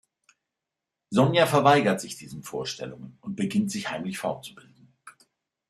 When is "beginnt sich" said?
3.35-3.91